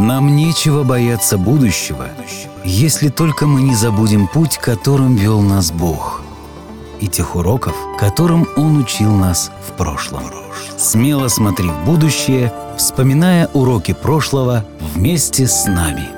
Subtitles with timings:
[0.00, 2.08] Нам нечего бояться будущего,
[2.64, 6.22] если только мы не забудем путь, которым вел нас Бог,
[7.02, 10.22] и тех уроков, которым Он учил нас в прошлом.
[10.78, 16.08] Смело смотри в будущее, вспоминая уроки прошлого вместе с нами.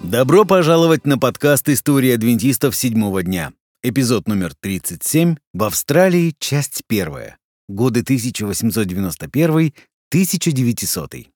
[0.00, 3.52] Добро пожаловать на подкаст «История адвентистов седьмого дня».
[3.82, 7.36] Эпизод номер 37 в Австралии, часть первая.
[7.68, 9.74] Годы 1891
[10.10, 11.26] 1900.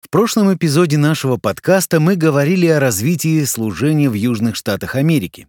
[0.00, 5.48] В прошлом эпизоде нашего подкаста мы говорили о развитии служения в Южных Штатах Америки.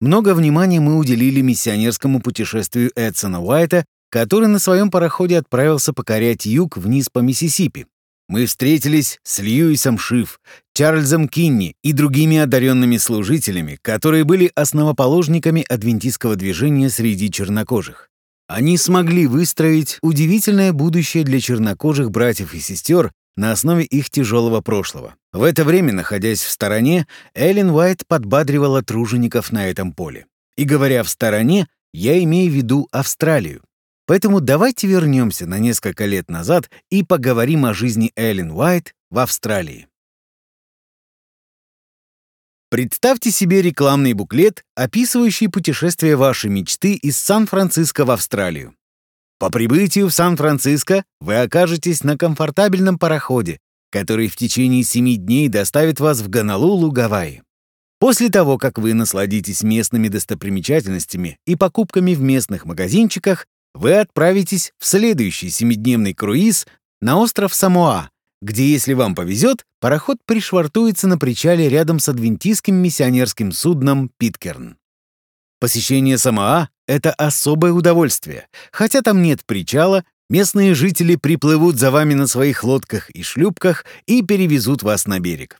[0.00, 6.76] Много внимания мы уделили миссионерскому путешествию Эдсона Уайта, который на своем пароходе отправился покорять юг
[6.76, 7.86] вниз по Миссисипи.
[8.28, 10.40] Мы встретились с Льюисом Шиф,
[10.74, 18.10] Чарльзом Кинни и другими одаренными служителями, которые были основоположниками адвентистского движения среди чернокожих.
[18.48, 25.14] Они смогли выстроить удивительное будущее для чернокожих братьев и сестер на основе их тяжелого прошлого.
[25.32, 30.26] В это время, находясь в стороне, Эллен Уайт подбадривала тружеников на этом поле.
[30.56, 33.62] И говоря «в стороне», я имею в виду Австралию.
[34.06, 39.88] Поэтому давайте вернемся на несколько лет назад и поговорим о жизни Эллен Уайт в Австралии.
[42.68, 48.74] Представьте себе рекламный буклет, описывающий путешествие вашей мечты из Сан-Франциско в Австралию.
[49.38, 53.60] По прибытию в Сан-Франциско вы окажетесь на комфортабельном пароходе,
[53.92, 57.42] который в течение семи дней доставит вас в Гонолулу, Гавайи.
[58.00, 64.86] После того, как вы насладитесь местными достопримечательностями и покупками в местных магазинчиках, вы отправитесь в
[64.86, 66.66] следующий семидневный круиз
[67.00, 68.10] на остров Самоа,
[68.42, 74.76] где, если вам повезет, пароход пришвартуется на причале рядом с адвентистским миссионерским судном «Питкерн».
[75.58, 78.46] Посещение Самоа— это особое удовольствие.
[78.72, 84.22] Хотя там нет причала, местные жители приплывут за вами на своих лодках и шлюпках и
[84.22, 85.58] перевезут вас на берег.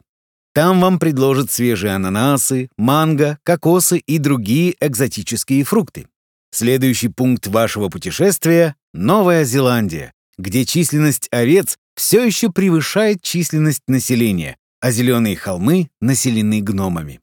[0.52, 6.06] Там вам предложат свежие ананасы, манго, кокосы и другие экзотические фрукты.
[6.50, 14.90] Следующий пункт вашего путешествия— Новая Зеландия, где численность овец все еще превышает численность населения, а
[14.90, 17.20] зеленые холмы населены гномами.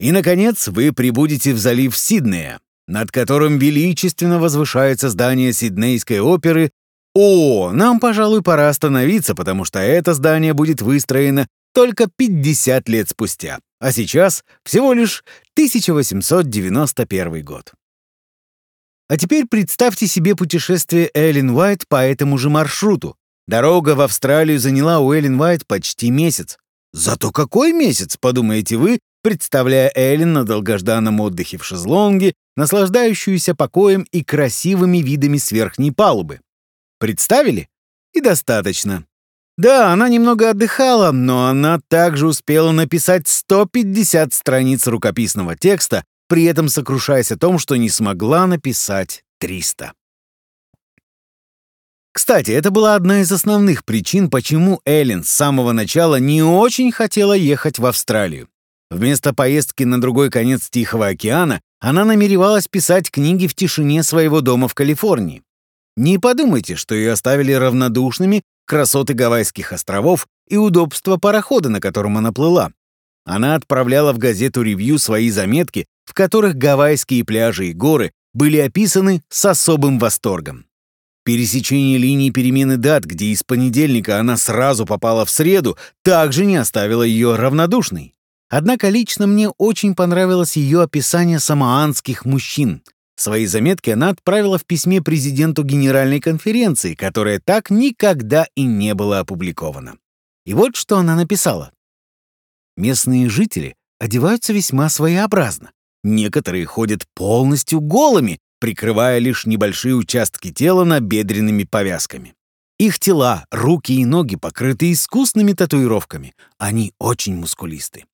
[0.00, 6.70] И, наконец, вы прибудете в залив Сиднея, над которым величественно возвышается здание Сиднейской оперы.
[7.14, 13.60] О, нам, пожалуй, пора остановиться, потому что это здание будет выстроено только 50 лет спустя,
[13.80, 15.24] а сейчас всего лишь
[15.54, 17.72] 1891 год.
[19.08, 23.16] А теперь представьте себе путешествие Эллен Уайт по этому же маршруту,
[23.48, 26.58] Дорога в Австралию заняла у Эллен Уайт почти месяц.
[26.92, 34.22] Зато какой месяц, подумаете вы, представляя Эллен на долгожданном отдыхе в шезлонге, наслаждающуюся покоем и
[34.22, 36.40] красивыми видами с верхней палубы.
[37.00, 37.70] Представили?
[38.12, 39.06] И достаточно.
[39.56, 46.68] Да, она немного отдыхала, но она также успела написать 150 страниц рукописного текста, при этом
[46.68, 49.94] сокрушаясь о том, что не смогла написать 300.
[52.18, 57.32] Кстати, это была одна из основных причин, почему Эллен с самого начала не очень хотела
[57.32, 58.48] ехать в Австралию.
[58.90, 64.66] Вместо поездки на другой конец Тихого океана она намеревалась писать книги в тишине своего дома
[64.66, 65.44] в Калифорнии.
[65.96, 72.32] Не подумайте, что ее оставили равнодушными красоты Гавайских островов и удобства парохода, на котором она
[72.32, 72.72] плыла.
[73.26, 79.22] Она отправляла в газету «Ревью» свои заметки, в которых гавайские пляжи и горы были описаны
[79.28, 80.67] с особым восторгом.
[81.28, 87.02] Пересечение линии перемены дат, где из понедельника она сразу попала в среду, также не оставило
[87.02, 88.14] ее равнодушной.
[88.48, 92.82] Однако лично мне очень понравилось ее описание самоанских мужчин.
[93.14, 99.18] Свои заметки она отправила в письме президенту Генеральной конференции, которое так никогда и не было
[99.18, 99.98] опубликовано.
[100.46, 101.72] И вот что она написала.
[102.78, 105.72] Местные жители одеваются весьма своеобразно.
[106.02, 112.34] Некоторые ходят полностью голыми, прикрывая лишь небольшие участки тела набедренными повязками.
[112.78, 116.34] Их тела, руки и ноги покрыты искусными татуировками.
[116.58, 118.04] Они очень мускулисты.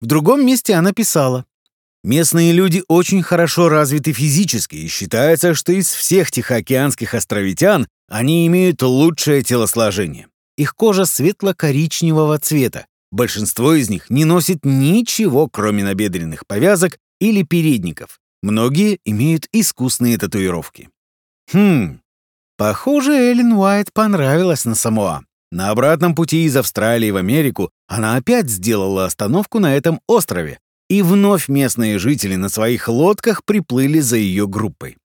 [0.00, 1.44] В другом месте она писала.
[2.02, 8.82] Местные люди очень хорошо развиты физически, и считается, что из всех тихоокеанских островитян они имеют
[8.82, 10.28] лучшее телосложение.
[10.56, 12.86] Их кожа светло-коричневого цвета.
[13.10, 18.20] Большинство из них не носит ничего, кроме набедренных повязок или передников.
[18.44, 20.90] Многие имеют искусные татуировки.
[21.50, 22.00] Хм,
[22.58, 25.24] похоже, Эллен Уайт понравилась на Самоа.
[25.50, 30.58] На обратном пути из Австралии в Америку она опять сделала остановку на этом острове,
[30.90, 34.98] и вновь местные жители на своих лодках приплыли за ее группой.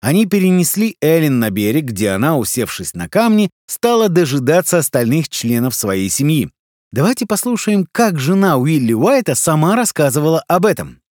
[0.00, 6.08] Они перенесли Эллен на берег, где она, усевшись на камни, стала дожидаться остальных членов своей
[6.08, 6.50] семьи.
[6.92, 11.02] Давайте послушаем, как жена Уилли Уайта сама рассказывала об этом.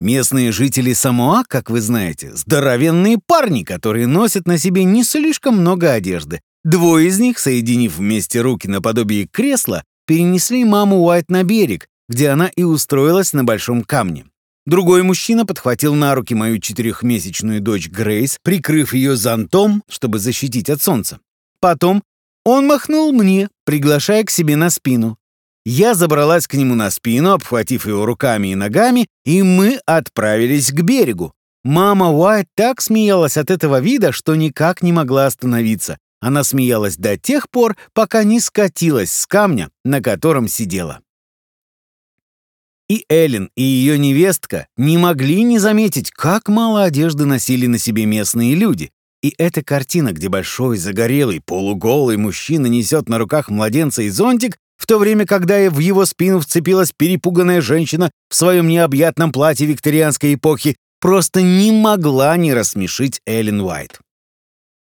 [0.00, 5.92] Местные жители Самоа, как вы знаете, здоровенные парни, которые носят на себе не слишком много
[5.92, 6.40] одежды.
[6.64, 12.48] Двое из них, соединив вместе руки наподобие кресла, перенесли маму Уайт на берег, где она
[12.48, 14.26] и устроилась на большом камне.
[14.66, 20.80] Другой мужчина подхватил на руки мою четырехмесячную дочь Грейс, прикрыв ее зонтом, чтобы защитить от
[20.80, 21.18] солнца.
[21.60, 22.02] Потом
[22.44, 25.18] он махнул мне, приглашая к себе на спину.
[25.64, 30.82] Я забралась к нему на спину, обхватив его руками и ногами, и мы отправились к
[30.82, 31.32] берегу.
[31.62, 35.96] Мама Уайт так смеялась от этого вида, что никак не могла остановиться.
[36.20, 41.00] Она смеялась до тех пор, пока не скатилась с камня, на котором сидела.
[42.88, 48.04] И Эллен, и ее невестка не могли не заметить, как мало одежды носили на себе
[48.04, 48.90] местные люди.
[49.22, 54.86] И эта картина, где большой, загорелый, полуголый мужчина несет на руках младенца и зонтик, в
[54.86, 60.76] то время, когда в его спину вцепилась перепуганная женщина в своем необъятном платье викторианской эпохи,
[61.00, 64.00] просто не могла не рассмешить Эллен Уайт.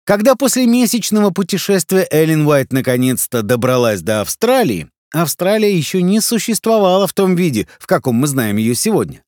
[0.05, 7.13] Когда после месячного путешествия Эллен Уайт наконец-то добралась до Австралии, Австралия еще не существовала в
[7.13, 9.23] том виде, в каком мы знаем ее сегодня.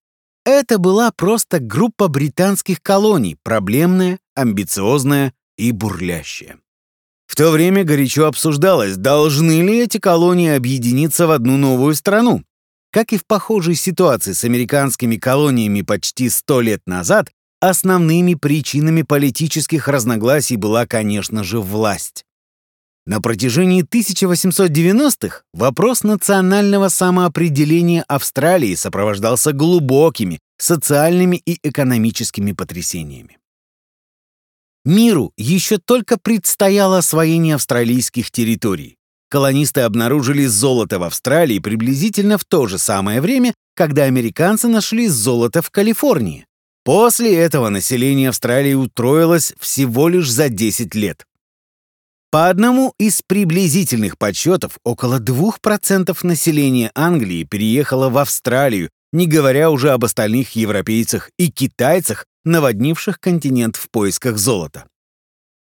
[0.45, 6.59] Это была просто группа британских колоний, проблемная, амбициозная и бурлящая.
[7.31, 12.43] В то время горячо обсуждалось, должны ли эти колонии объединиться в одну новую страну.
[12.91, 17.31] Как и в похожей ситуации с американскими колониями почти сто лет назад,
[17.61, 22.25] основными причинами политических разногласий была, конечно же, власть.
[23.07, 33.40] На протяжении 1890-х вопрос национального самоопределения Австралии сопровождался глубокими социальными и экономическими потрясениями.
[34.85, 38.97] Миру еще только предстояло освоение австралийских территорий.
[39.29, 45.63] Колонисты обнаружили золото в Австралии приблизительно в то же самое время, когда американцы нашли золото
[45.63, 46.47] в Калифорнии.
[46.83, 51.27] После этого население Австралии утроилось всего лишь за 10 лет.
[52.31, 59.91] По одному из приблизительных подсчетов, около 2% населения Англии переехало в Австралию, не говоря уже
[59.91, 64.87] об остальных европейцах и китайцах, наводнивших континент в поисках золота.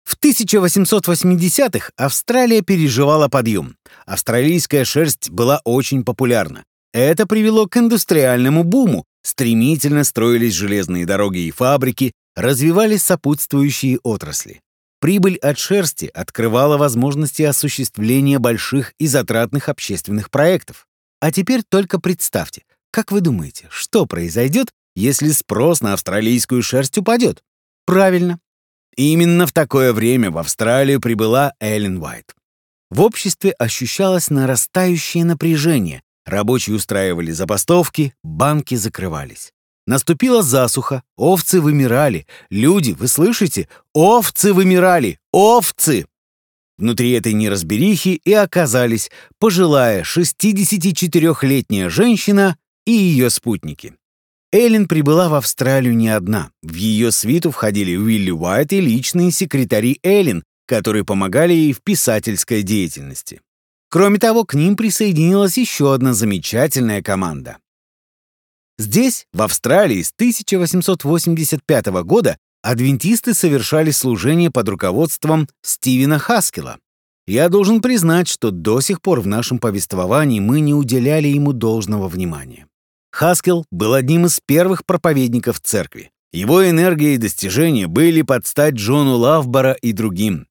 [0.04, 3.78] В 1880-х Австралия переживала подъем.
[4.06, 6.64] Австралийская шерсть была очень популярна.
[6.94, 9.06] Это привело к индустриальному буму.
[9.24, 14.62] Стремительно строились железные дороги и фабрики, развивались сопутствующие отрасли.
[15.00, 20.88] Прибыль от шерсти открывала возможности осуществления больших и затратных общественных проектов.
[21.20, 27.44] А теперь только представьте, как вы думаете, что произойдет, если спрос на австралийскую шерсть упадет?
[27.86, 28.40] Правильно.
[28.96, 32.36] Именно в такое время в Австралию прибыла Эллен Уайт.
[32.90, 36.02] В обществе ощущалось нарастающее напряжение.
[36.26, 39.54] Рабочие устраивали забастовки, банки закрывались.
[39.88, 42.28] Наступила засуха, овцы вымирали.
[42.50, 43.68] Люди, вы слышите?
[43.94, 45.20] Овцы вымирали!
[45.32, 46.06] Овцы!
[46.78, 53.96] Внутри этой неразберихи и оказались пожилая 64-летняя женщина и ее спутники.
[54.54, 56.52] Эллен прибыла в Австралию не одна.
[56.62, 62.62] В ее свиту входили Уилли Уайт и личные секретари Эллен, которые помогали ей в писательской
[62.62, 63.42] деятельности.
[63.90, 67.58] Кроме того, к ним присоединилась еще одна замечательная команда.
[68.78, 76.78] Здесь, в Австралии, с 1885 года адвентисты совершали служение под руководством Стивена Хаскела.
[77.28, 82.08] Я должен признать, что до сих пор в нашем повествовании мы не уделяли ему должного
[82.08, 82.68] внимания.
[83.22, 86.10] Хаскел был одним из первых проповедников церкви.
[86.34, 90.48] Его энергия и достижения были под стать Джону Лавбора и другим.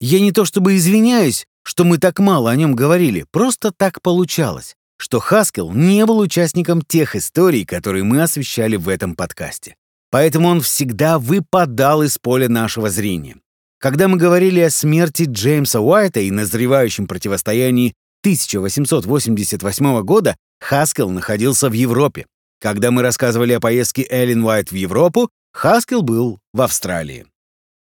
[0.00, 4.76] Я не то чтобы извиняюсь, что мы так мало о нем говорили, просто так получалось
[4.98, 9.76] что Хаскел не был участником тех историй, которые мы освещали в этом подкасте.
[10.10, 13.36] Поэтому он всегда выпадал из поля нашего зрения.
[13.78, 21.72] Когда мы говорили о смерти Джеймса Уайта и назревающем противостоянии 1888 года, Хаскел находился в
[21.72, 22.26] Европе.
[22.60, 27.26] Когда мы рассказывали о поездке Эллен Уайт в Европу, Хаскел был в Австралии.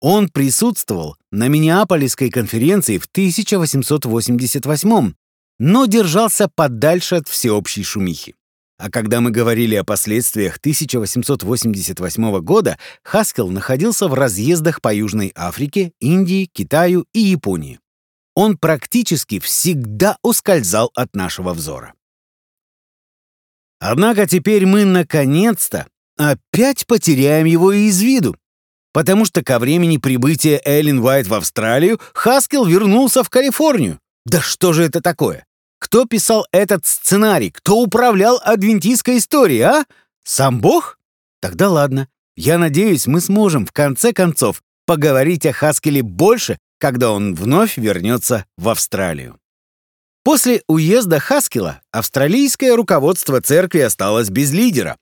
[0.01, 5.13] Он присутствовал на Миннеаполисской конференции в 1888
[5.59, 8.35] но держался подальше от всеобщей шумихи.
[8.77, 15.93] А когда мы говорили о последствиях 1888 года, Хаскел находился в разъездах по Южной Африке,
[16.01, 17.79] Индии, Китаю и Японии.
[18.35, 21.93] Он практически всегда ускользал от нашего взора.
[23.79, 25.87] Однако теперь мы, наконец-то,
[26.17, 28.35] опять потеряем его из виду.
[28.93, 33.99] Потому что ко времени прибытия Эллен Уайт в Австралию Хаскел вернулся в Калифорнию.
[34.25, 35.45] Да что же это такое?
[35.79, 37.51] Кто писал этот сценарий?
[37.51, 39.85] Кто управлял адвентистской историей, а?
[40.23, 40.97] Сам Бог?
[41.41, 42.07] Тогда ладно.
[42.37, 48.45] Я надеюсь, мы сможем в конце концов поговорить о Хаскеле больше, когда он вновь вернется
[48.57, 49.39] в Австралию.
[50.25, 54.97] После уезда Хаскела австралийское руководство церкви осталось без лидера.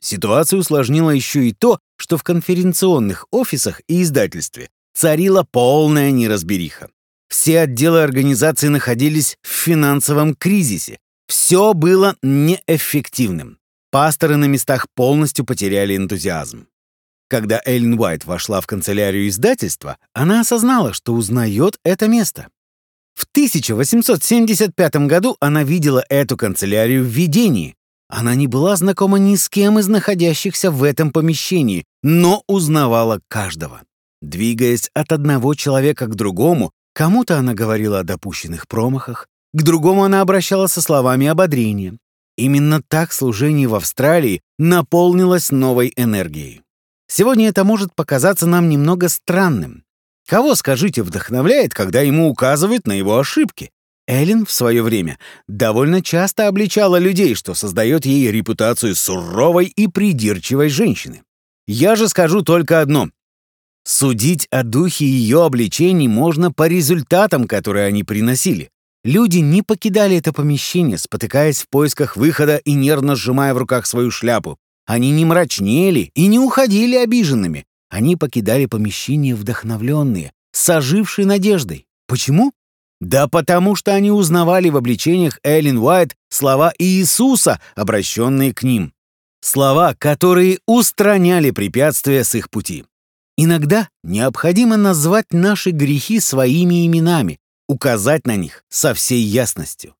[0.00, 6.88] Ситуацию усложнило еще и то, что в конференционных офисах и издательстве царила полная неразбериха.
[7.28, 11.00] Все отделы организации находились в финансовом кризисе.
[11.26, 13.58] Все было неэффективным.
[13.90, 16.68] Пасторы на местах полностью потеряли энтузиазм.
[17.28, 22.48] Когда Эллен Уайт вошла в канцелярию издательства, она осознала, что узнает это место.
[23.14, 27.74] В 1875 году она видела эту канцелярию в видении.
[28.08, 33.82] Она не была знакома ни с кем из находящихся в этом помещении, но узнавала каждого.
[34.20, 40.20] Двигаясь от одного человека к другому, кому-то она говорила о допущенных промахах, к другому она
[40.20, 41.96] обращалась со словами ободрения.
[42.36, 46.63] Именно так служение в Австралии наполнилось новой энергией.
[47.16, 49.84] Сегодня это может показаться нам немного странным.
[50.26, 53.70] Кого, скажите, вдохновляет, когда ему указывают на его ошибки?
[54.08, 60.70] Эллен в свое время довольно часто обличала людей, что создает ей репутацию суровой и придирчивой
[60.70, 61.22] женщины.
[61.68, 63.10] Я же скажу только одно.
[63.84, 68.70] Судить о духе ее обличений можно по результатам, которые они приносили.
[69.04, 74.10] Люди не покидали это помещение, спотыкаясь в поисках выхода и нервно сжимая в руках свою
[74.10, 74.58] шляпу.
[74.86, 77.64] Они не мрачнели и не уходили обиженными.
[77.88, 81.86] Они покидали помещение вдохновленные, с ожившей надеждой.
[82.06, 82.52] Почему?
[83.00, 88.92] Да потому что они узнавали в обличениях Эллен Уайт слова Иисуса, обращенные к ним.
[89.40, 92.84] Слова, которые устраняли препятствия с их пути.
[93.36, 97.38] Иногда необходимо назвать наши грехи своими именами,
[97.68, 99.94] указать на них со всей ясностью.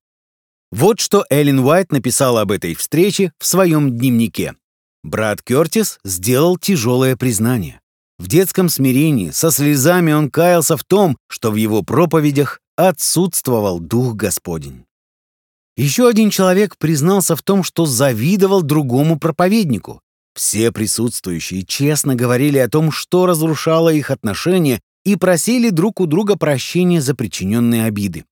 [0.71, 4.55] Вот что Эллен Уайт написала об этой встрече в своем дневнике.
[5.05, 7.79] Брат Кертис сделал тяжелое признание.
[8.17, 14.15] В детском смирении, со слезами он каялся в том, что в его проповедях отсутствовал Дух
[14.15, 14.85] Господень.
[15.77, 20.01] Еще один человек признался в том, что завидовал другому проповеднику.
[20.33, 26.35] Все присутствующие честно говорили о том, что разрушало их отношения, и просили друг у друга
[26.35, 28.25] прощения за причиненные обиды.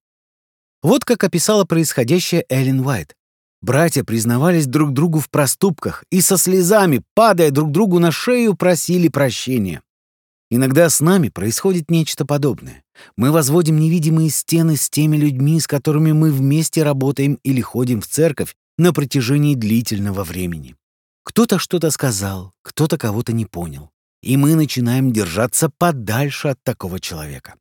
[0.82, 3.16] Вот как описала происходящее Эллен Уайт.
[3.64, 9.08] Братья признавались друг другу в проступках и со слезами, падая друг другу на шею, просили
[9.08, 9.82] прощения.
[10.52, 12.84] Иногда с нами происходит нечто подобное.
[13.16, 18.08] Мы возводим невидимые стены с теми людьми, с которыми мы вместе работаем или ходим в
[18.08, 20.76] церковь на протяжении длительного времени.
[21.24, 23.92] Кто-то что-то сказал, кто-то кого-то не понял.
[24.22, 27.54] И мы начинаем держаться подальше от такого человека.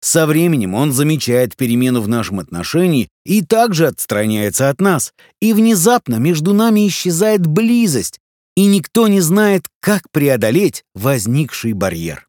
[0.00, 6.16] Со временем он замечает перемену в нашем отношении и также отстраняется от нас, и внезапно
[6.16, 8.20] между нами исчезает близость,
[8.56, 12.28] и никто не знает, как преодолеть возникший барьер.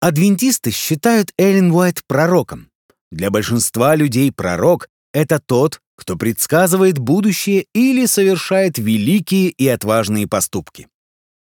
[0.00, 2.70] Адвентисты считают Эллен Уайт пророком.
[3.10, 10.86] Для большинства людей пророк— это тот, кто предсказывает будущее или совершает великие и отважные поступки.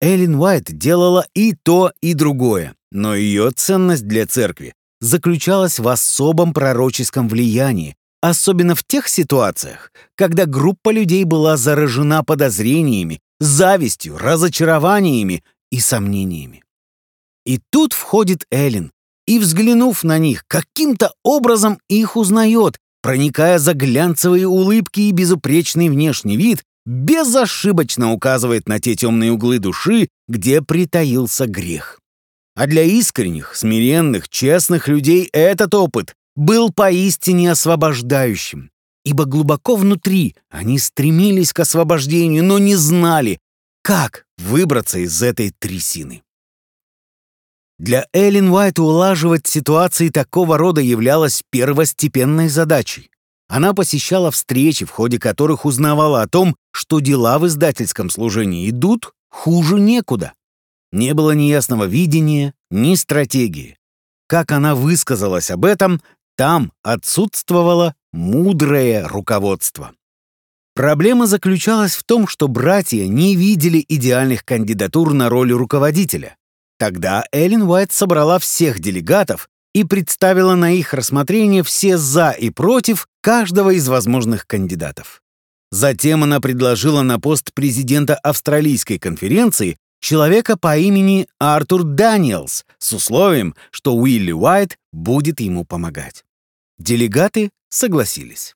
[0.00, 6.54] Эллен Уайт делала и то, и другое, но ее ценность для церкви заключалась в особом
[6.54, 15.42] пророческом влиянии, особенно в тех ситуациях, когда группа людей была заражена подозрениями, завистью, разочарованиями
[15.72, 16.62] и сомнениями.
[17.44, 18.92] И тут входит Эллен,
[19.26, 26.36] и, взглянув на них, каким-то образом их узнает, проникая за глянцевые улыбки и безупречный внешний
[26.36, 32.01] вид, безошибочно указывает на те темные углы души, где притаился грех.
[32.54, 38.70] А для искренних, смиренных, честных людей этот опыт был поистине освобождающим,
[39.04, 43.38] ибо глубоко внутри они стремились к освобождению, но не знали,
[43.82, 46.22] как выбраться из этой трясины.
[47.78, 53.10] Для Эллен Уайт улаживать ситуации такого рода являлось первостепенной задачей.
[53.48, 59.12] Она посещала встречи, в ходе которых узнавала о том, что дела в издательском служении идут
[59.30, 60.32] хуже некуда.
[60.92, 63.78] Не было ни ясного видения, ни стратегии.
[64.28, 66.00] Как она высказалась об этом,
[66.36, 69.92] там отсутствовало мудрое руководство.
[70.74, 76.36] Проблема заключалась в том, что братья не видели идеальных кандидатур на роль руководителя.
[76.78, 83.06] Тогда Эллен Уайт собрала всех делегатов и представила на их рассмотрение все «за» и «против»
[83.20, 85.22] каждого из возможных кандидатов.
[85.70, 93.54] Затем она предложила на пост президента Австралийской конференции человека по имени Артур Даниэлс с условием,
[93.70, 96.24] что Уилли Уайт будет ему помогать.
[96.78, 98.54] Делегаты согласились.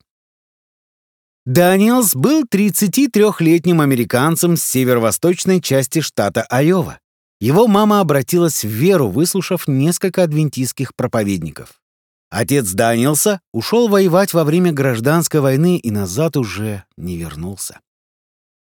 [1.47, 6.99] Даниэлс был 33-летним американцем с северо-восточной части штата Айова.
[7.41, 11.81] Его мама обратилась в веру, выслушав несколько адвентистских проповедников.
[12.31, 17.81] Отец Даниэлса ушел воевать во время гражданской войны и назад уже не вернулся.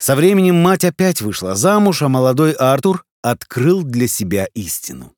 [0.05, 5.15] Со временем мать опять вышла замуж, а молодой Артур открыл для себя истину.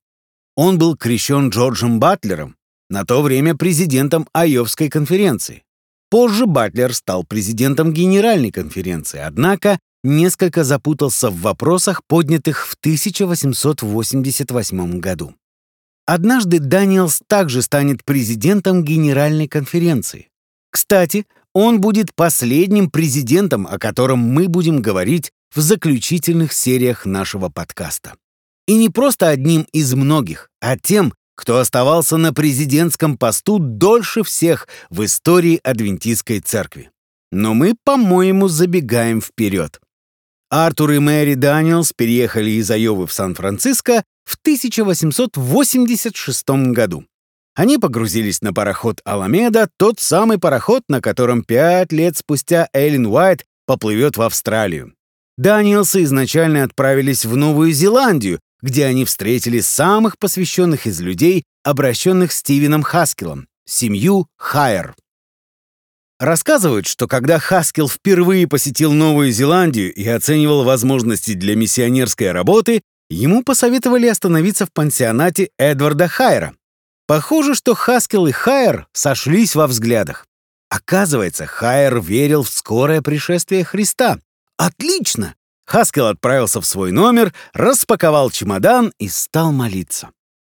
[0.56, 2.56] Он был крещен Джорджем Батлером,
[2.90, 5.66] на то время президентом Айовской конференции.
[6.10, 15.36] Позже Батлер стал президентом Генеральной конференции, однако несколько запутался в вопросах, поднятых в 1888 году.
[16.06, 20.30] Однажды Даниэлс также станет президентом Генеральной конференции.
[20.72, 21.26] Кстати,
[21.60, 28.14] он будет последним президентом, о котором мы будем говорить в заключительных сериях нашего подкаста.
[28.68, 34.68] И не просто одним из многих, а тем, кто оставался на президентском посту дольше всех
[34.92, 36.92] в истории Адвентистской церкви.
[37.32, 39.80] Но мы, по-моему, забегаем вперед.
[40.52, 47.04] Артур и Мэри Даниэлс переехали из Айовы в Сан-Франциско в 1886 году.
[47.58, 53.46] Они погрузились на пароход «Аламеда», тот самый пароход, на котором пять лет спустя Эллен Уайт
[53.66, 54.94] поплывет в Австралию.
[55.40, 62.84] Даниэлсы изначально отправились в Новую Зеландию, где они встретили самых посвященных из людей, обращенных Стивеном
[62.84, 64.96] Хаскелом, семью Хайер.
[66.20, 73.44] Рассказывают, что когда Хаскел впервые посетил Новую Зеландию и оценивал возможности для миссионерской работы, ему
[73.44, 76.54] посоветовали остановиться в пансионате Эдварда Хайера.
[77.08, 80.26] Похоже, что Хаскел и Хайер сошлись во взглядах.
[80.70, 84.20] Оказывается, Хайер верил в скорое пришествие Христа.
[84.58, 85.36] Отлично!
[85.66, 90.10] Хаскел отправился в свой номер, распаковал чемодан и стал молиться.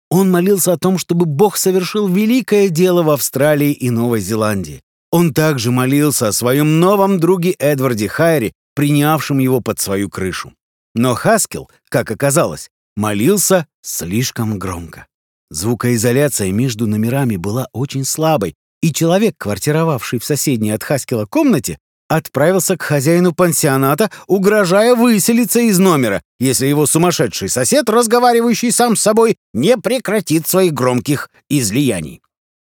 [0.09, 4.81] Он молился о том, чтобы Бог совершил великое дело в Австралии и Новой Зеландии.
[5.11, 10.53] Он также молился о своем новом друге Эдварде Хайре, принявшем его под свою крышу.
[10.95, 15.08] Но Хаскел, как оказалось, молился слишком громко.
[15.49, 22.75] Звукоизоляция между номерами была очень слабой, и человек, квартировавший в соседней от Хаскела комнате, отправился
[22.75, 29.37] к хозяину пансионата, угрожая выселиться из номера, если его сумасшедший сосед, разговаривающий сам с собой,
[29.53, 32.21] не прекратит своих громких излияний.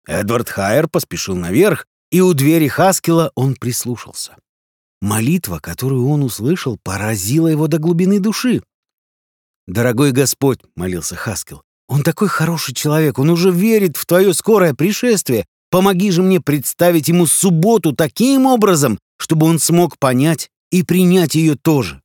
[0.05, 4.35] Эдвард Хайер поспешил наверх, и у двери Хаскела он прислушался.
[5.01, 8.61] Молитва, которую он услышал, поразила его до глубины души.
[9.67, 15.45] «Дорогой Господь»,— молился Хаскел,— «он такой хороший человек, он уже верит в твое скорое пришествие.
[15.69, 21.55] Помоги же мне представить ему субботу таким образом, чтобы он смог понять и принять ее
[21.55, 22.01] тоже».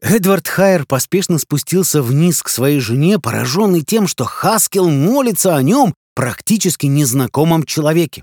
[0.00, 5.94] Эдвард Хайер поспешно спустился вниз к своей жене, пораженный тем, что Хаскел молится о нем
[6.14, 8.22] практически незнакомом человеке.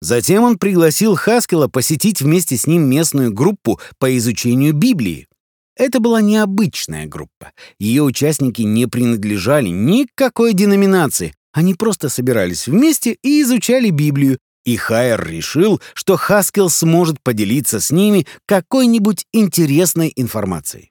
[0.00, 5.26] Затем он пригласил Хаскела посетить вместе с ним местную группу по изучению Библии.
[5.76, 7.52] Это была необычная группа.
[7.78, 11.34] Ее участники не принадлежали ни к какой деноминации.
[11.52, 17.90] Они просто собирались вместе и изучали Библию, и Хайер решил, что Хаскел сможет поделиться с
[17.90, 20.90] ними какой-нибудь интересной информацией.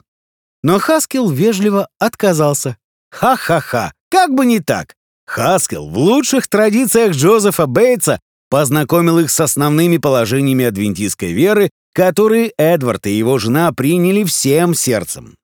[0.64, 2.78] Но Хаскел вежливо отказался.
[3.12, 4.96] Ха-ха-ха, как бы не так.
[5.28, 8.20] Хаскел в лучших традициях Джозефа Бейтса
[8.50, 15.38] познакомил их с основными положениями адвентистской веры, которые Эдвард и его жена приняли всем сердцем.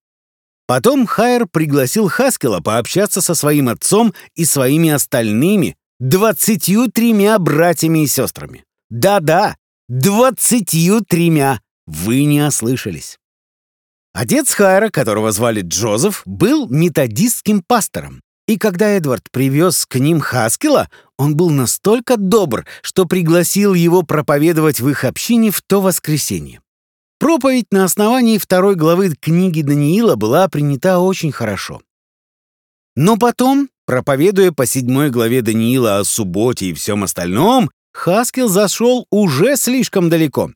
[0.68, 8.08] Потом Хайер пригласил Хаскела пообщаться со своим отцом и своими остальными двадцатью тремя братьями и
[8.08, 8.66] сестрами.
[8.90, 9.56] Да-да,
[9.88, 11.62] двадцатью тремя.
[11.88, 13.18] Вы не ослышались.
[14.14, 18.22] Отец Хайра, которого звали Джозеф, был методистским пастором.
[18.52, 24.82] И когда Эдвард привез к ним Хаскила, он был настолько добр, что пригласил его проповедовать
[24.82, 26.60] в их общине в то воскресенье.
[27.18, 31.82] Проповедь на основании второй главы книги Даниила была принята очень хорошо.
[32.98, 39.56] Но потом, проповедуя по седьмой главе Даниила о субботе и всем остальном, Хаскил зашел уже
[39.56, 40.52] слишком далеко.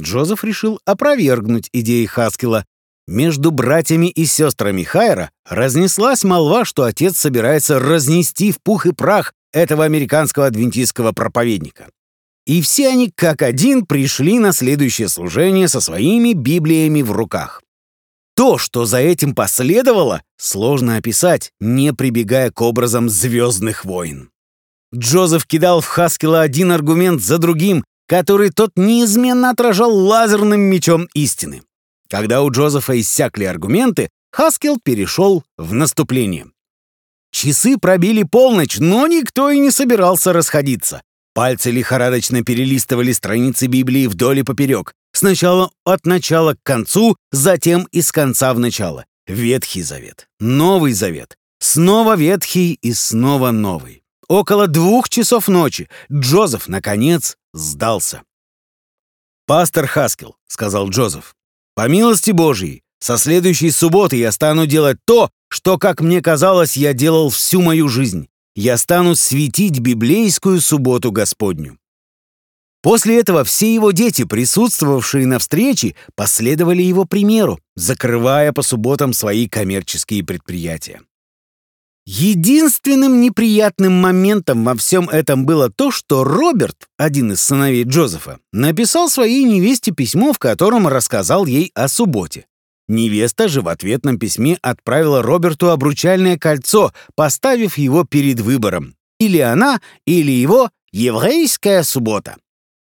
[0.00, 2.64] Джозеф решил опровергнуть идеи Хаскила.
[3.06, 9.34] Между братьями и сестрами Хайра разнеслась молва, что отец собирается разнести в пух и прах
[9.52, 11.88] этого американского адвентистского проповедника.
[12.46, 17.62] И все они как один пришли на следующее служение со своими Библиями в руках.
[18.36, 24.30] То, что за этим последовало, сложно описать, не прибегая к образам «Звездных войн».
[24.94, 31.62] Джозеф кидал в Хаскела один аргумент за другим, который тот неизменно отражал лазерным мечом истины.
[32.08, 36.46] Когда у Джозефа иссякли аргументы, Хаскел перешел в наступление.
[37.30, 41.02] Часы пробили полночь, но никто и не собирался расходиться.
[41.34, 44.92] Пальцы лихорадочно перелистывали страницы Библии вдоль и поперек.
[45.12, 49.04] Сначала от начала к концу, затем из конца в начало.
[49.26, 54.04] Ветхий Завет, Новый Завет, снова Ветхий и снова Новый.
[54.28, 58.22] Около двух часов ночи Джозеф, наконец, сдался.
[59.46, 61.34] «Пастор Хаскел»,— сказал Джозеф,—
[61.74, 66.92] «по милости Божьей, со следующей субботы я стану делать то, что, как мне казалось, я
[66.92, 68.28] делал всю мою жизнь.
[68.56, 71.78] Я стану светить библейскую субботу Господню».
[72.82, 79.48] После этого все его дети, присутствовавшие на встрече, последовали его примеру, закрывая по субботам свои
[79.48, 81.00] коммерческие предприятия.
[82.06, 89.08] Единственным неприятным моментом во всем этом было то, что Роберт, один из сыновей Джозефа, написал
[89.08, 92.46] своей невесте письмо, в котором рассказал ей о субботе.
[92.88, 98.96] Невеста же в ответном письме отправила Роберту обручальное кольцо, поставив его перед выбором.
[99.18, 102.36] Или она, или его еврейская суббота.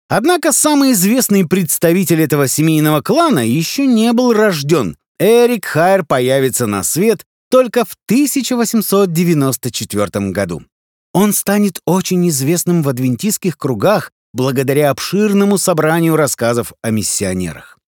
[0.08, 4.96] Однако самый известный представитель этого семейного клана еще не был рожден.
[5.18, 10.64] Эрик Хайер появится на свет только в 1894 году.
[11.12, 17.78] Он станет очень известным в адвентистских кругах благодаря обширному собранию рассказов о миссионерах.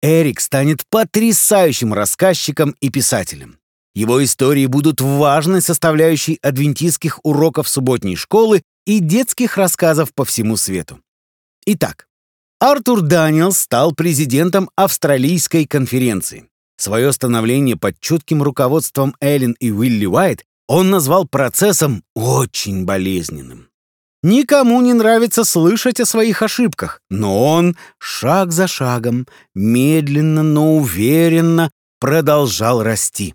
[0.00, 3.58] Эрик станет потрясающим рассказчиком и писателем.
[3.94, 11.00] Его истории будут важной составляющей адвентистских уроков субботней школы и детских рассказов по всему свету.
[11.66, 12.06] Итак,
[12.60, 16.48] Артур Даниэлс стал президентом Австралийской конференции.
[16.78, 23.68] Свое становление под чутким руководством Эллен и Уилли Уайт он назвал процессом очень болезненным.
[24.22, 31.70] Никому не нравится слышать о своих ошибках, но он шаг за шагом, медленно, но уверенно
[32.00, 33.34] продолжал расти.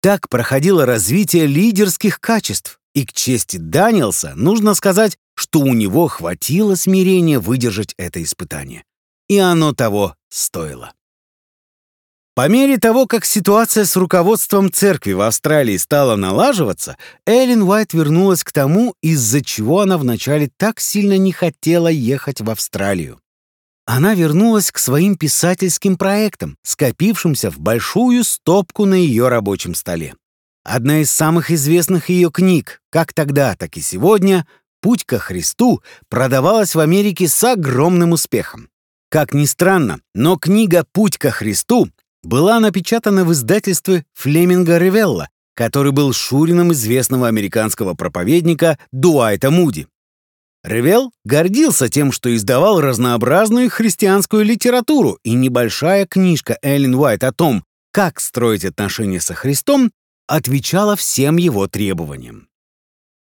[0.00, 6.74] Так проходило развитие лидерских качеств, и к чести Даниэлса нужно сказать, что у него хватило
[6.74, 8.84] смирения выдержать это испытание.
[9.28, 10.92] И оно того стоило.
[12.34, 18.42] По мере того, как ситуация с руководством церкви в Австралии стала налаживаться, Эллен Уайт вернулась
[18.42, 23.20] к тому, из-за чего она вначале так сильно не хотела ехать в Австралию.
[23.84, 30.14] Она вернулась к своим писательским проектам, скопившимся в большую стопку на ее рабочем столе.
[30.64, 34.46] Одна из самых известных ее книг, как тогда, так и сегодня,
[34.80, 38.70] «Путь ко Христу», продавалась в Америке с огромным успехом.
[39.10, 41.90] Как ни странно, но книга «Путь ко Христу»
[42.22, 49.86] была напечатана в издательстве Флеминга Ревелла, который был шурином известного американского проповедника Дуайта Муди.
[50.64, 57.64] Ревел гордился тем, что издавал разнообразную христианскую литературу, и небольшая книжка Эллен Уайт о том,
[57.90, 59.90] как строить отношения со Христом,
[60.28, 62.48] отвечала всем его требованиям.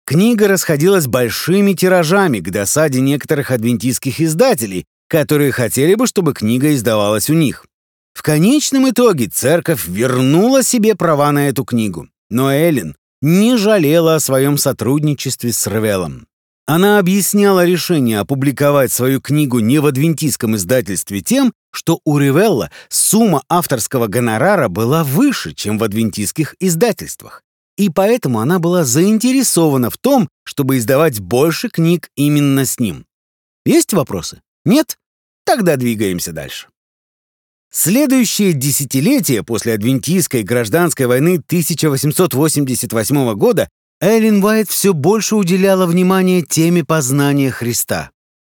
[0.04, 7.30] Книга расходилась большими тиражами к досаде некоторых адвентистских издателей, которые хотели бы, чтобы книга издавалась
[7.30, 7.67] у них.
[8.18, 14.20] В конечном итоге церковь вернула себе права на эту книгу, но Эллен не жалела о
[14.20, 16.26] своем сотрудничестве с Ревелом.
[16.66, 23.44] Она объясняла решение опубликовать свою книгу не в адвентистском издательстве тем, что у Ревелла сумма
[23.50, 27.44] авторского гонорара была выше, чем в адвентистских издательствах.
[27.78, 33.06] И поэтому она была заинтересована в том, чтобы издавать больше книг именно с ним.
[33.64, 34.42] Есть вопросы?
[34.66, 34.98] Нет?
[35.46, 36.68] Тогда двигаемся дальше.
[37.70, 46.86] Следующее десятилетие после Адвентийской гражданской войны 1888 года Эллен Уайт все больше уделяла внимание теме
[46.86, 48.12] познания Христа.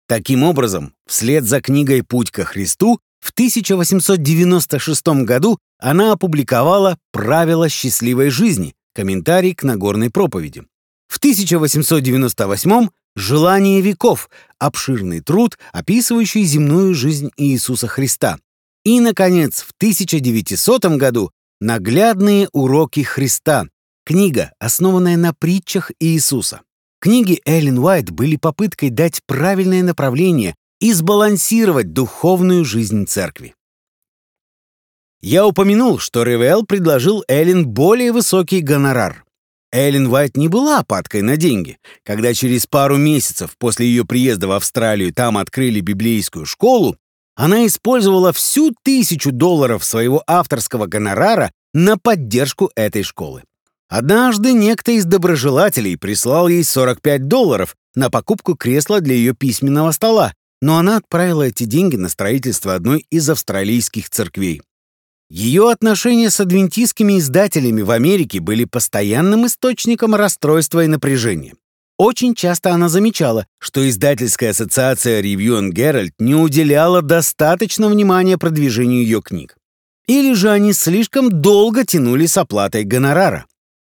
[0.09, 8.31] Таким образом, вслед за книгой «Путь ко Христу» в 1896 году она опубликовала «Правила счастливой
[8.31, 10.65] жизни», комментарий к Нагорной проповеди.
[11.09, 18.39] В 1898 «Желание веков», обширный труд, описывающий земную жизнь Иисуса Христа.
[18.85, 23.67] И, наконец, в 1900 году «Наглядные уроки Христа»—
[24.05, 26.61] книга, основанная на притчах Иисуса.
[27.01, 33.55] Книги Эллен Уайт были попыткой дать правильное направление и сбалансировать духовную жизнь церкви.
[35.23, 39.25] Я упомянул, что Ревел предложил Эллен более высокий гонорар.
[39.73, 41.79] Эллен Уайт не была опадкой на деньги.
[42.05, 46.97] Когда через пару месяцев после ее приезда в Австралию там открыли библейскую школу,
[47.37, 53.43] она использовала всю тысячу долларов своего авторского гонорара на поддержку этой школы.
[53.89, 60.33] Однажды некто из доброжелателей прислал ей 45 долларов на покупку кресла для ее письменного стола,
[60.61, 64.63] но она отправила эти деньги на строительство одной из австралийских церквей.
[65.29, 71.55] Ее отношения с адвентистскими издателями в Америке были постоянным источником расстройства и напряжения.
[71.97, 79.03] Очень часто она замечала, что издательская ассоциация Review and Herald не уделяла достаточно внимания продвижению
[79.03, 79.57] ее книг.
[80.09, 83.47] Или же они слишком долго тянули с оплатой гонорара.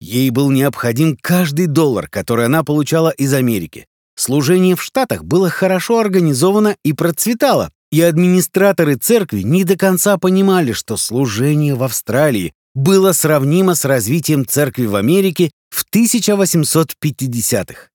[0.00, 3.86] Ей был необходим каждый доллар, который она получала из Америки.
[4.14, 10.72] Служение в Штатах было хорошо организовано и процветало, и администраторы церкви не до конца понимали,
[10.72, 17.88] что служение в Австралии было сравнимо с развитием церкви в Америке в 1850-х.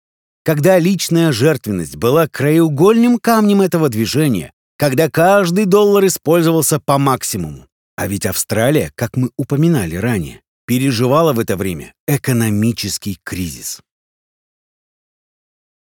[0.43, 7.67] Когда личная жертвенность была краеугольным камнем этого движения, когда каждый доллар использовался по максимуму.
[7.95, 13.81] А ведь Австралия, как мы упоминали ранее, переживала в это время экономический кризис.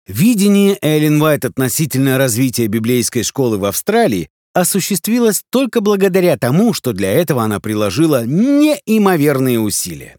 [0.07, 7.13] Видение Эллен Уайт относительно развития библейской школы в Австралии осуществилось только благодаря тому, что для
[7.13, 10.17] этого она приложила неимоверные усилия.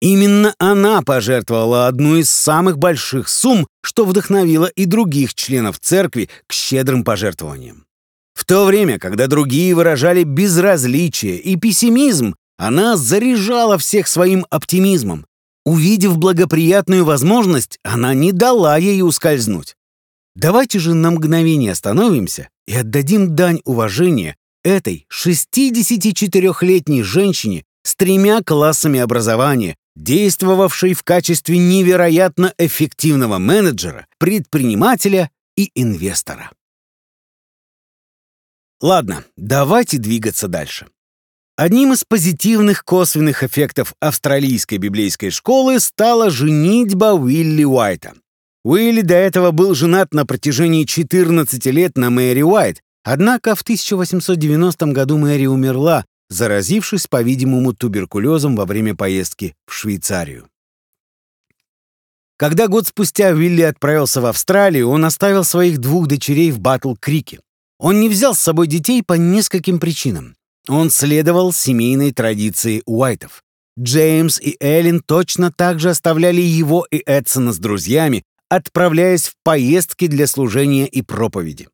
[0.00, 6.52] Именно она пожертвовала одну из самых больших сумм, что вдохновило и других членов церкви к
[6.52, 7.84] щедрым пожертвованиям.
[8.34, 15.26] В то время, когда другие выражали безразличие и пессимизм, она заряжала всех своим оптимизмом,
[15.68, 19.76] Увидев благоприятную возможность, она не дала ей ускользнуть.
[20.34, 28.98] Давайте же на мгновение остановимся и отдадим дань уважения этой 64-летней женщине с тремя классами
[28.98, 36.50] образования, действовавшей в качестве невероятно эффективного менеджера, предпринимателя и инвестора.
[38.80, 40.86] Ладно, давайте двигаться дальше.
[41.56, 48.12] Одним из позитивных косвенных эффектов австралийской библейской школы стала женитьба Уилли Уайта.
[48.62, 54.86] Уилли до этого был женат на протяжении 14 лет на Мэри Уайт, однако в 1890
[54.86, 60.48] году Мэри умерла, заразившись, по-видимому, туберкулезом во время поездки в Швейцарию.
[62.36, 67.40] Когда год спустя Уилли отправился в Австралию, он оставил своих двух дочерей в Батл-Крике.
[67.78, 70.36] Он не взял с собой детей по нескольким причинам.
[70.68, 73.42] Он следовал семейной традиции Уайтов.
[73.78, 80.06] Джеймс и Эллен точно так же оставляли его и Эдсона с друзьями, отправляясь в поездки
[80.06, 81.68] для служения и проповеди.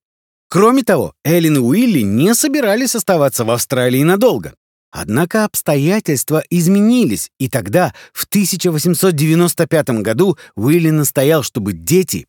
[0.55, 4.55] Кроме того, Эллен и Уилли не собирались оставаться в Австралии надолго.
[4.93, 12.29] Однако обстоятельства изменились, и тогда, в 1895 году, Уилли настоял, чтобы дети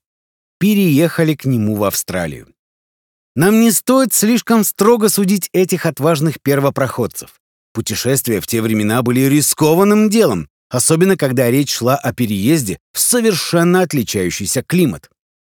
[0.57, 2.47] переехали к нему в Австралию.
[3.35, 7.39] Нам не стоит слишком строго судить этих отважных первопроходцев.
[7.73, 13.81] Путешествия в те времена были рискованным делом, особенно когда речь шла о переезде в совершенно
[13.81, 15.11] отличающийся климат.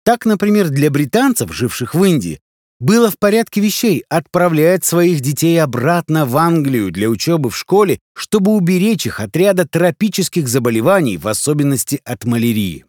[0.04, 2.40] Так, например, для британцев, живших в Индии,
[2.78, 8.52] было в порядке вещей отправлять своих детей обратно в Англию для учебы в школе, чтобы
[8.52, 12.84] уберечь их от ряда тропических заболеваний, в особенности от малярии.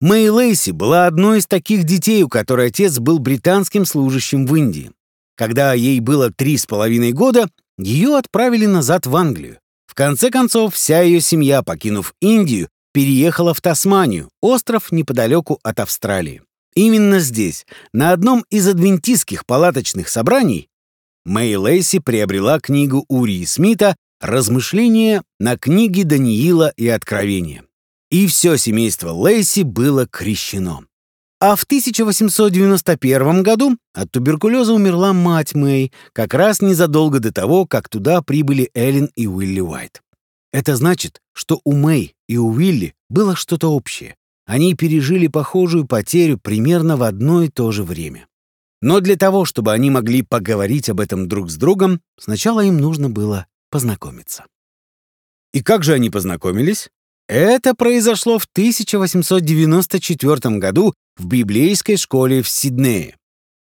[0.00, 4.92] Мэй Лейси была одной из таких детей, у которой отец был британским служащим в Индии.
[5.36, 9.58] Когда ей было три с половиной года, ее отправили назад в Англию.
[9.86, 16.42] В конце концов, вся ее семья, покинув Индию, переехала в Тасманию, остров неподалеку от Австралии.
[16.76, 20.68] Именно здесь, на одном из адвентистских палаточных собраний,
[21.24, 27.64] Мэй Лейси приобрела книгу Урии Смита «Размышления на книге Даниила и Откровения»
[28.10, 30.84] и все семейство Лейси было крещено.
[31.38, 37.88] А в 1891 году от туберкулеза умерла мать Мэй, как раз незадолго до того, как
[37.88, 40.02] туда прибыли Эллен и Уилли Уайт.
[40.52, 44.16] Это значит, что у Мэй и у Уилли было что-то общее.
[44.46, 48.26] Они пережили похожую потерю примерно в одно и то же время.
[48.80, 53.10] Но для того, чтобы они могли поговорить об этом друг с другом, сначала им нужно
[53.10, 54.46] было познакомиться.
[55.52, 56.90] И как же они познакомились?
[57.28, 63.16] Это произошло в 1894 году в библейской школе в Сиднее.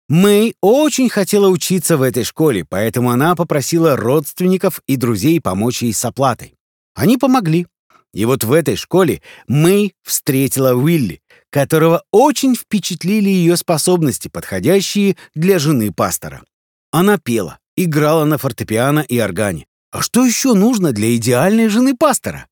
[0.09, 5.93] Мэй очень хотела учиться в этой школе, поэтому она попросила родственников и друзей помочь ей
[5.93, 6.55] с оплатой.
[6.95, 7.67] Они помогли.
[8.15, 15.59] И вот в этой школе Мэй встретила Уилли, которого очень впечатлили ее способности, подходящие для
[15.59, 16.43] жены пастора.
[16.91, 19.67] Она пела, играла на фортепиано и органе.
[19.91, 22.47] А что еще нужно для идеальной жены пастора?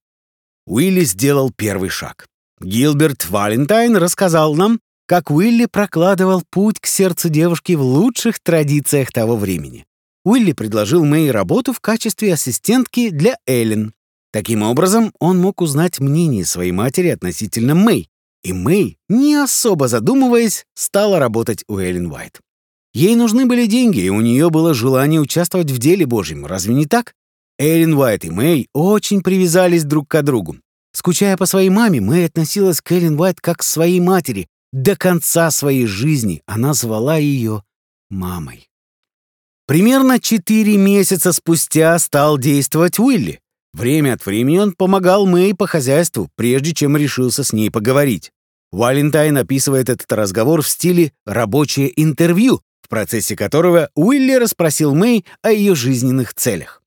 [0.66, 2.26] Уилли сделал первый шаг.
[2.60, 9.36] Гилберт Валентайн рассказал нам, как Уилли прокладывал путь к сердцу девушки в лучших традициях того
[9.36, 9.86] времени.
[10.24, 13.92] Уилли предложил Мэй работу в качестве ассистентки для Эллен.
[14.32, 18.08] Таким образом, он мог узнать мнение своей матери относительно Мэй,
[18.42, 22.40] и Мэй, не особо задумываясь, стала работать у Эллен Уайт.
[22.96, 26.86] Ей нужны были деньги, и у нее было желание участвовать в деле Божьем, разве не
[26.86, 27.12] так?
[27.58, 30.56] Эйлин Уайт и Мэй очень привязались друг к другу.
[30.92, 34.48] Скучая по своей маме, Мэй относилась к Эйлин Уайт как к своей матери.
[34.72, 37.62] До конца своей жизни она звала ее
[38.08, 38.66] мамой.
[39.66, 43.40] Примерно четыре месяца спустя стал действовать Уилли.
[43.76, 48.32] Время от времени он помогал Мэй по хозяйству, прежде чем решился с ней поговорить.
[48.72, 55.52] Валентайн описывает этот разговор в стиле «рабочее интервью», в процессе которого Уилли расспросил Мэй о
[55.52, 56.82] ее жизненных целях.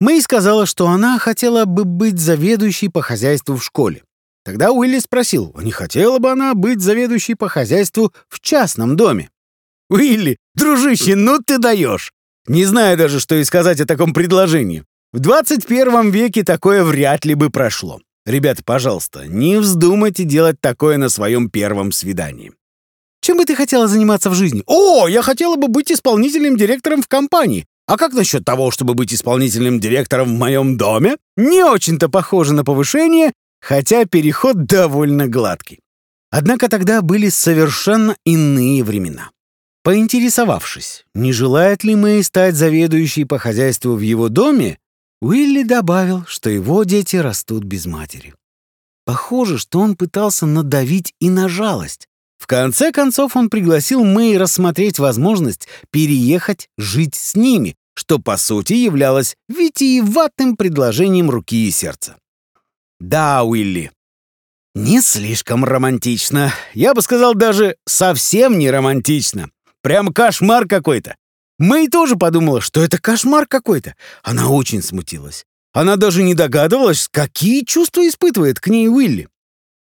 [0.00, 4.04] Мэй сказала, что она хотела бы быть заведующей по хозяйству в школе.
[4.44, 9.28] Тогда Уилли спросил, не хотела бы она быть заведующей по хозяйству в частном доме.
[9.88, 12.12] «Уилли, дружище, ну ты даешь!»
[12.46, 14.84] Не знаю даже, что и сказать о таком предложении.
[15.12, 18.00] В 21 веке такое вряд ли бы прошло.
[18.24, 22.52] Ребята, пожалуйста, не вздумайте делать такое на своем первом свидании.
[23.20, 24.62] Чем бы ты хотела заниматься в жизни?
[24.66, 27.66] О, я хотела бы быть исполнительным директором в компании.
[27.88, 31.16] А как насчет того, чтобы быть исполнительным директором в моем доме?
[31.36, 35.80] Не очень-то похоже на повышение, хотя переход довольно гладкий.
[36.30, 39.30] Однако тогда были совершенно иные времена.
[39.82, 44.78] Поинтересовавшись, не желает ли Мэй стать заведующей по хозяйству в его доме,
[45.20, 48.34] Уилли добавил, что его дети растут без матери.
[49.04, 52.06] Похоже, что он пытался надавить и на жалость.
[52.38, 58.72] В конце концов он пригласил Мэй рассмотреть возможность переехать жить с ними, что по сути
[58.72, 62.16] являлось витиеватым предложением руки и сердца.
[62.98, 63.90] Да, Уилли,
[64.74, 66.52] не слишком романтично.
[66.72, 69.50] Я бы сказал, даже совсем не романтично.
[69.82, 71.16] Прям кошмар какой-то.
[71.60, 73.94] Мэй тоже подумала, что это кошмар какой-то.
[74.22, 75.44] Она очень смутилась.
[75.74, 79.28] Она даже не догадывалась, какие чувства испытывает к ней Уилли.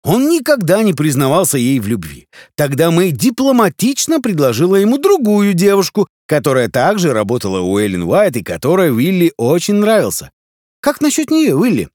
[0.03, 2.27] Он никогда не признавался ей в любви.
[2.55, 8.91] Тогда Мэй дипломатично предложила ему другую девушку, которая также работала у Эллен Уайт и которой
[8.91, 10.31] Уилли очень нравился.
[10.81, 11.87] «Как насчет нее, Уилли?»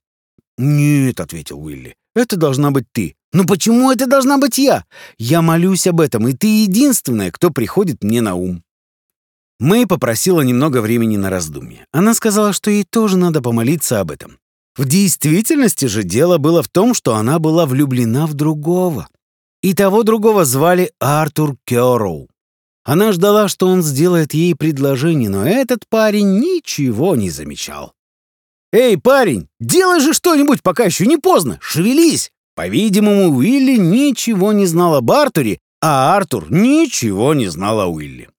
[0.57, 3.15] «Нет»,— ответил Уилли,— «это должна быть ты».
[3.33, 4.85] «Но почему это должна быть я?
[5.17, 8.64] Я молюсь об этом, и ты единственная, кто приходит мне на ум».
[9.59, 11.85] Мэй попросила немного времени на раздумье.
[11.91, 14.37] Она сказала, что ей тоже надо помолиться об этом.
[14.75, 19.07] В действительности же дело было в том, что она была влюблена в другого.
[19.61, 22.27] И того другого звали Артур Кёроу.
[22.83, 27.93] Она ждала, что он сделает ей предложение, но этот парень ничего не замечал.
[28.71, 31.57] «Эй, парень, делай же что-нибудь, пока еще не поздно!
[31.61, 38.29] Шевелись!» По-видимому, Уилли ничего не знал об Артуре, а Артур ничего не знал о Уилли.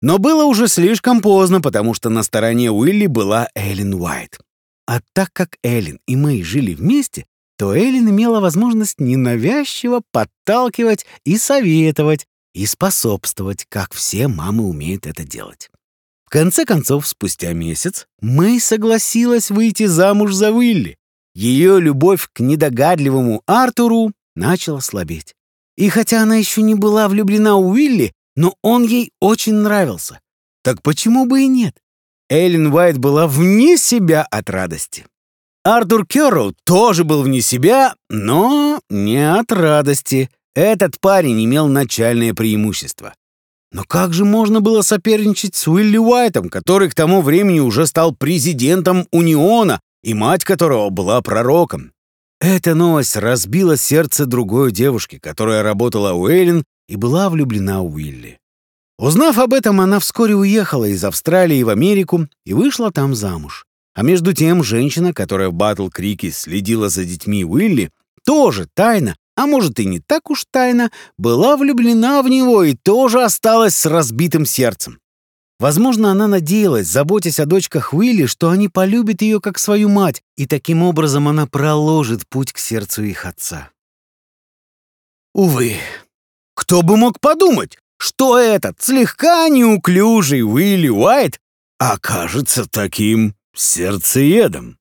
[0.00, 4.38] Но было уже слишком поздно, потому что на стороне Уилли была Эллен Уайт.
[4.86, 7.26] А так как Эллен и Мэй жили вместе,
[7.58, 15.24] то Эллен имела возможность ненавязчиво подталкивать и советовать, и способствовать, как все мамы умеют это
[15.24, 15.68] делать.
[16.24, 20.96] В конце концов, спустя месяц, Мэй согласилась выйти замуж за Уилли.
[21.34, 25.34] Ее любовь к недогадливому Артуру начала слабеть.
[25.76, 30.20] И хотя она еще не была влюблена в Уилли, но он ей очень нравился.
[30.62, 31.74] Так почему бы и нет?
[32.30, 35.06] Эллен Уайт была вне себя от радости.
[35.64, 40.30] Артур Кёрроу тоже был вне себя, но не от радости.
[40.54, 43.12] Этот парень имел начальное преимущество.
[43.72, 48.14] Но как же можно было соперничать с Уилли Уайтом, который к тому времени уже стал
[48.14, 51.90] президентом Униона, и мать которого была пророком?
[52.40, 58.38] Эта новость разбила сердце другой девушки, которая работала у Эллен и была влюблена в Уилли.
[58.98, 63.64] Узнав об этом, она вскоре уехала из Австралии в Америку и вышла там замуж.
[63.94, 67.90] А между тем, женщина, которая в Батл-Крике следила за детьми Уилли,
[68.24, 73.22] тоже тайно, а может и не так уж тайно, была влюблена в него и тоже
[73.22, 74.98] осталась с разбитым сердцем.
[75.60, 80.46] Возможно, она надеялась, заботясь о дочках Уилли, что они полюбят ее как свою мать, и
[80.46, 83.70] таким образом она проложит путь к сердцу их отца.
[85.34, 85.74] Увы,
[86.58, 91.38] кто бы мог подумать, что этот слегка неуклюжий Уилли Уайт
[91.78, 94.76] окажется таким сердцеедом?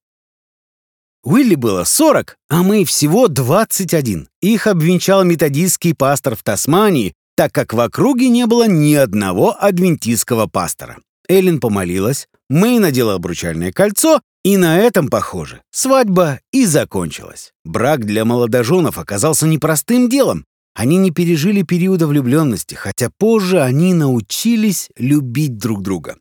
[1.24, 4.28] Уилли было 40, а мы всего 21.
[4.42, 10.48] Их обвенчал методистский пастор в Тасмании, так как в округе не было ни одного адвентистского
[10.48, 10.98] пастора.
[11.30, 17.54] Эллен помолилась, Мэй надела обручальное кольцо, и на этом, похоже, свадьба и закончилась.
[17.64, 20.46] Брак для молодоженов оказался непростым делом.
[20.78, 26.18] Они не пережили периода влюбленности, хотя позже они научились любить друг друга.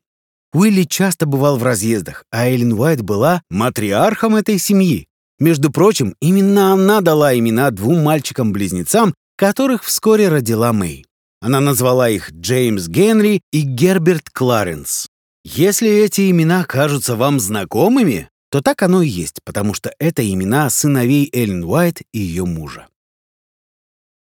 [0.55, 5.09] Уилли часто бывал в разъездах, а Эллен Уайт была матриархом этой семьи.
[5.39, 11.05] Между прочим, именно она дала имена двум мальчикам-близнецам, которых вскоре родила Мэй.
[11.43, 15.09] Она назвала их Джеймс Генри и Герберт Кларенс.
[15.45, 20.71] Если эти имена кажутся вам знакомыми, то так оно и есть, потому что это имена
[20.71, 22.87] сыновей Эллен Уайт и ее мужа.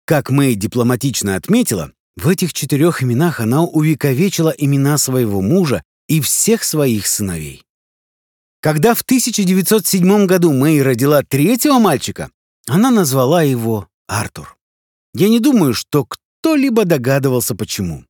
[0.05, 6.63] Как Мэй дипломатично отметила, в этих четырех именах она увековечила имена своего мужа и всех
[6.63, 7.63] своих сыновей.
[8.61, 12.31] Когда в 1907 году Мэй родила третьего мальчика,
[12.67, 14.57] она назвала его Артур.
[15.13, 18.05] Я не думаю, что кто-либо догадывался, почему.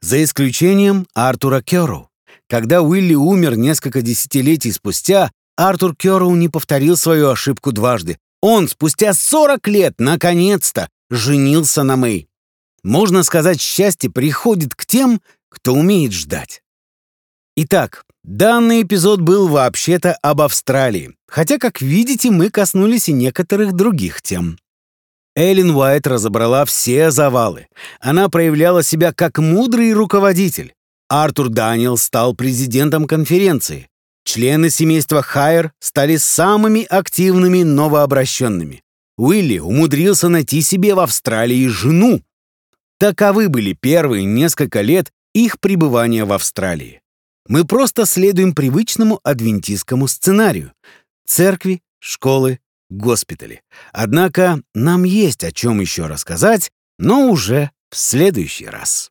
[0.00, 2.08] За исключением Артура Кёрроу.
[2.48, 8.18] Когда Уилли умер несколько десятилетий спустя, Артур Кёрроу не повторил свою ошибку дважды.
[8.42, 12.28] Он спустя 40 лет, наконец-то, женился на Мэй.
[12.82, 15.20] Можно сказать, счастье приходит к тем,
[15.50, 16.62] кто умеет ждать.
[17.56, 24.22] Итак, данный эпизод был вообще-то об Австралии, хотя, как видите, мы коснулись и некоторых других
[24.22, 24.58] тем.
[25.36, 27.68] Эллен Уайт разобрала все завалы.
[28.00, 30.74] Она проявляла себя как мудрый руководитель.
[31.08, 33.89] Артур Даниэл стал президентом конференции.
[34.24, 38.82] Члены семейства Хайер стали самыми активными новообращенными.
[39.16, 42.22] Уилли умудрился найти себе в Австралии жену.
[42.98, 47.02] Таковы были первые несколько лет их пребывания в Австралии.
[47.48, 50.72] Мы просто следуем привычному адвентистскому сценарию.
[51.26, 52.60] Церкви, школы,
[52.90, 53.62] госпитали.
[53.92, 59.10] Однако нам есть о чем еще рассказать, но уже в следующий раз.